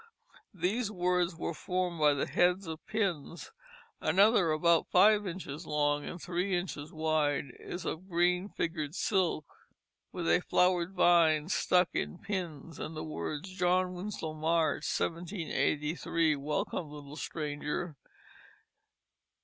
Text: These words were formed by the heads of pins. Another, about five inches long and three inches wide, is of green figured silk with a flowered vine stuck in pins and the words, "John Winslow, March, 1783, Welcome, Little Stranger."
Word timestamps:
These 0.55 0.89
words 0.89 1.35
were 1.35 1.53
formed 1.53 1.99
by 1.99 2.15
the 2.15 2.25
heads 2.25 2.65
of 2.65 2.83
pins. 2.87 3.51
Another, 3.99 4.49
about 4.51 4.89
five 4.89 5.27
inches 5.27 5.67
long 5.67 6.05
and 6.05 6.19
three 6.19 6.57
inches 6.57 6.91
wide, 6.91 7.51
is 7.59 7.85
of 7.85 8.09
green 8.09 8.49
figured 8.49 8.95
silk 8.95 9.45
with 10.11 10.27
a 10.27 10.39
flowered 10.41 10.93
vine 10.93 11.49
stuck 11.49 11.89
in 11.93 12.17
pins 12.17 12.79
and 12.79 12.97
the 12.97 13.03
words, 13.03 13.51
"John 13.53 13.93
Winslow, 13.93 14.33
March, 14.33 14.87
1783, 14.99 16.35
Welcome, 16.35 16.89
Little 16.89 17.15
Stranger." 17.15 17.95